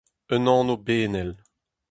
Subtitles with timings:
[0.35, 1.31] Un anv benel.